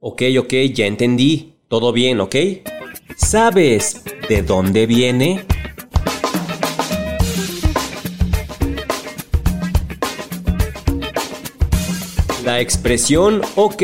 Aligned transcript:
Ok, 0.00 0.22
ok, 0.38 0.52
ya 0.72 0.86
entendí. 0.86 1.54
Todo 1.66 1.92
bien, 1.92 2.20
¿ok? 2.20 2.36
¿Sabes 3.16 4.04
de 4.28 4.42
dónde 4.42 4.86
viene? 4.86 5.44
La 12.44 12.60
expresión 12.60 13.42
ok. 13.56 13.82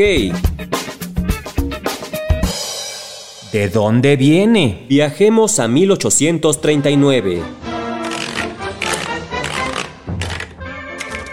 ¿De 3.51 3.69
dónde 3.69 4.15
viene? 4.15 4.85
Viajemos 4.87 5.59
a 5.59 5.67
1839. 5.67 7.64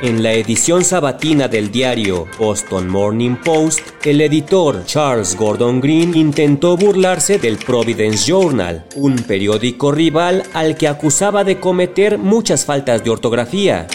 En 0.02 0.20
la 0.20 0.32
edición 0.32 0.82
sabatina 0.82 1.46
del 1.46 1.70
diario 1.70 2.26
Boston 2.36 2.88
Morning 2.88 3.36
Post, 3.36 3.82
el 4.04 4.20
editor 4.20 4.84
Charles 4.84 5.36
Gordon 5.36 5.80
Green 5.80 6.16
intentó 6.16 6.76
burlarse 6.76 7.38
del 7.38 7.56
Providence 7.56 8.26
Journal, 8.26 8.84
un 8.96 9.14
periódico 9.14 9.92
rival 9.92 10.42
al 10.54 10.76
que 10.76 10.88
acusaba 10.88 11.44
de 11.44 11.60
cometer 11.60 12.18
muchas 12.18 12.64
faltas 12.64 13.04
de 13.04 13.10
ortografía. 13.10 13.86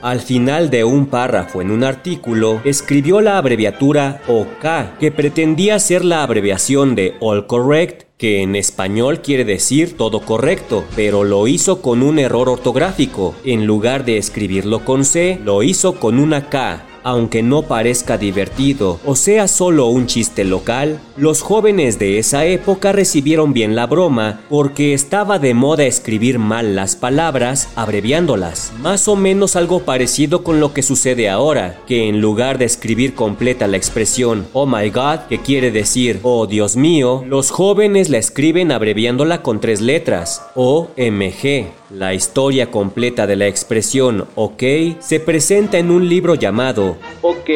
Al 0.00 0.20
final 0.20 0.70
de 0.70 0.84
un 0.84 1.04
párrafo 1.04 1.60
en 1.60 1.70
un 1.70 1.84
artículo, 1.84 2.62
escribió 2.64 3.20
la 3.20 3.36
abreviatura 3.36 4.22
OK, 4.26 4.98
que 4.98 5.12
pretendía 5.12 5.78
ser 5.80 6.02
la 6.02 6.22
abreviación 6.22 6.94
de 6.94 7.14
All 7.20 7.46
Correct, 7.46 8.03
que 8.16 8.42
en 8.42 8.56
español 8.56 9.20
quiere 9.20 9.44
decir 9.44 9.96
todo 9.96 10.20
correcto, 10.20 10.84
pero 10.94 11.24
lo 11.24 11.46
hizo 11.46 11.82
con 11.82 12.02
un 12.02 12.18
error 12.18 12.48
ortográfico. 12.48 13.34
En 13.44 13.66
lugar 13.66 14.04
de 14.04 14.18
escribirlo 14.18 14.84
con 14.84 15.04
C, 15.04 15.40
lo 15.44 15.62
hizo 15.62 15.98
con 15.98 16.18
una 16.18 16.48
K 16.48 16.93
aunque 17.04 17.42
no 17.42 17.62
parezca 17.62 18.18
divertido 18.18 18.98
o 19.04 19.14
sea 19.14 19.46
solo 19.46 19.86
un 19.86 20.06
chiste 20.06 20.42
local, 20.42 20.98
los 21.16 21.42
jóvenes 21.42 21.98
de 21.98 22.18
esa 22.18 22.46
época 22.46 22.92
recibieron 22.92 23.52
bien 23.52 23.76
la 23.76 23.86
broma 23.86 24.40
porque 24.48 24.94
estaba 24.94 25.38
de 25.38 25.54
moda 25.54 25.84
escribir 25.84 26.38
mal 26.38 26.74
las 26.74 26.96
palabras 26.96 27.68
abreviándolas. 27.76 28.72
Más 28.80 29.06
o 29.06 29.16
menos 29.16 29.54
algo 29.54 29.80
parecido 29.80 30.42
con 30.42 30.58
lo 30.58 30.72
que 30.72 30.82
sucede 30.82 31.28
ahora, 31.28 31.78
que 31.86 32.08
en 32.08 32.20
lugar 32.20 32.58
de 32.58 32.64
escribir 32.64 33.14
completa 33.14 33.68
la 33.68 33.76
expresión 33.76 34.46
oh 34.52 34.66
my 34.66 34.88
god, 34.90 35.20
que 35.28 35.38
quiere 35.38 35.70
decir 35.70 36.20
oh 36.22 36.46
Dios 36.46 36.76
mío, 36.76 37.22
los 37.28 37.50
jóvenes 37.50 38.08
la 38.08 38.18
escriben 38.18 38.72
abreviándola 38.72 39.42
con 39.42 39.60
tres 39.60 39.80
letras, 39.80 40.42
OMG. 40.54 41.66
La 41.90 42.12
historia 42.12 42.70
completa 42.72 43.26
de 43.26 43.36
la 43.36 43.46
expresión 43.46 44.26
OK 44.34 44.62
se 44.98 45.20
presenta 45.20 45.78
en 45.78 45.92
un 45.92 46.08
libro 46.08 46.34
llamado 46.34 46.93
OK, 47.22 47.50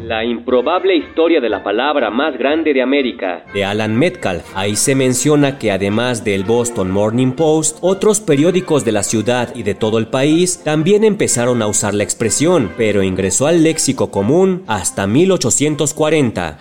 la 0.00 0.24
improbable 0.24 0.96
historia 0.96 1.40
de 1.40 1.48
la 1.48 1.62
palabra 1.62 2.10
más 2.10 2.38
grande 2.38 2.72
de 2.72 2.82
América, 2.82 3.44
de 3.52 3.64
Alan 3.64 3.96
Metcalf. 3.96 4.44
Ahí 4.54 4.76
se 4.76 4.94
menciona 4.94 5.58
que 5.58 5.72
además 5.72 6.24
del 6.24 6.44
Boston 6.44 6.90
Morning 6.90 7.32
Post, 7.32 7.78
otros 7.80 8.20
periódicos 8.20 8.84
de 8.84 8.92
la 8.92 9.02
ciudad 9.02 9.54
y 9.54 9.62
de 9.62 9.74
todo 9.74 9.98
el 9.98 10.06
país 10.06 10.62
también 10.64 11.04
empezaron 11.04 11.62
a 11.62 11.66
usar 11.66 11.94
la 11.94 12.04
expresión, 12.04 12.70
pero 12.76 13.02
ingresó 13.02 13.46
al 13.46 13.62
léxico 13.62 14.10
común 14.10 14.62
hasta 14.66 15.06
1840. 15.06 16.58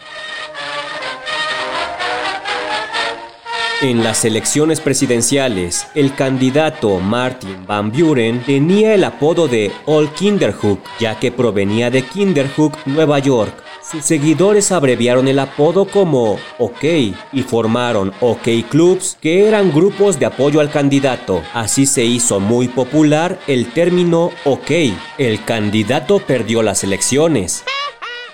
En 3.79 4.03
las 4.03 4.25
elecciones 4.25 4.81
presidenciales, 4.81 5.85
el 5.93 6.15
candidato 6.15 6.99
Martin 6.99 7.67
Van 7.67 7.91
Buren 7.91 8.43
tenía 8.43 8.95
el 8.95 9.03
apodo 9.03 9.47
de 9.47 9.71
Old 9.85 10.15
Kinderhook, 10.15 10.79
ya 10.99 11.19
que 11.19 11.31
provenía 11.31 11.91
de 11.91 12.01
Kinderhook, 12.01 12.75
Nueva 12.87 13.19
York. 13.19 13.53
Sus 13.83 14.03
seguidores 14.03 14.71
abreviaron 14.71 15.27
el 15.27 15.37
apodo 15.37 15.85
como 15.85 16.39
OK 16.57 16.83
y 17.31 17.43
formaron 17.43 18.13
OK 18.19 18.47
Clubs, 18.67 19.15
que 19.21 19.47
eran 19.47 19.71
grupos 19.71 20.17
de 20.17 20.25
apoyo 20.25 20.59
al 20.59 20.71
candidato. 20.71 21.43
Así 21.53 21.85
se 21.85 22.03
hizo 22.03 22.39
muy 22.39 22.69
popular 22.69 23.39
el 23.45 23.71
término 23.73 24.31
OK. 24.45 24.71
El 25.19 25.45
candidato 25.45 26.17
perdió 26.17 26.63
las 26.63 26.83
elecciones 26.83 27.63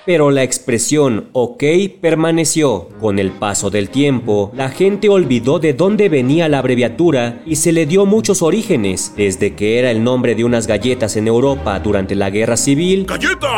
pero 0.06 0.32
la 0.32 0.44
expresión 0.44 1.30
ok 1.34 1.64
permaneció. 2.02 2.90
Con 3.00 3.20
el 3.20 3.32
paso 3.32 3.70
del 3.70 3.90
tiempo, 3.90 4.52
la 4.56 4.70
gente 4.70 5.10
olvidó 5.10 5.60
de 5.60 5.74
dónde 5.74 6.10
venía 6.10 6.50
la 6.50 6.60
abreviatura 6.60 7.42
y 7.46 7.58
se 7.58 7.72
le 7.72 7.86
dio 7.86 8.06
muchos 8.06 8.42
orígenes, 8.42 9.14
desde 9.16 9.56
que 9.56 9.80
era 9.80 9.92
el 9.92 10.04
nombre 10.04 10.36
de 10.36 10.44
unas 10.44 10.68
galletas 10.68 11.16
en 11.16 11.28
Europa 11.28 11.80
durante 11.80 12.16
la 12.16 12.30
Guerra 12.30 12.58
Civil 12.58 13.06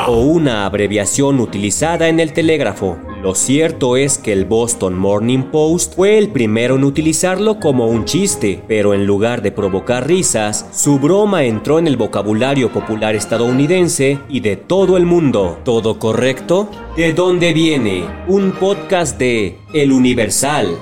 o 0.08 0.22
una 0.22 0.66
abreviación 0.66 1.40
utilizada 1.40 2.08
en 2.08 2.20
el 2.20 2.34
telégrafo. 2.34 2.98
Lo 3.26 3.34
cierto 3.34 3.98
es 3.98 4.20
que 4.20 4.32
el 4.32 4.46
Boston 4.46 4.96
Morning 4.96 5.46
Post 5.46 5.96
fue 5.96 6.20
el 6.20 6.30
primero 6.30 6.76
en 6.76 6.84
utilizarlo 6.84 7.60
como 7.60 7.88
un 7.88 8.06
chiste, 8.06 8.62
pero 8.68 8.94
en 8.94 9.08
lugar 9.08 9.42
de 9.42 9.52
provocar 9.52 10.08
risas, 10.08 10.70
su 10.72 11.00
broma 11.00 11.44
entró 11.44 11.80
en 11.80 11.88
el 11.88 11.98
vocabulario 11.98 12.72
popular 12.72 13.16
estadounidense 13.16 14.20
y 14.30 14.42
de 14.42 14.58
todo 14.58 14.96
el 14.96 15.08
mundo. 15.08 15.60
¿Todo 15.66 15.98
correcto? 15.98 16.70
¿De 16.96 17.14
dónde 17.14 17.52
viene? 17.52 18.06
Un 18.28 18.52
podcast 18.52 19.18
de 19.18 19.58
El 19.74 19.92
Universal. 19.92 20.78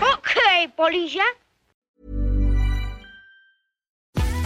Ok, 0.00 0.70
polilla. 0.76 1.24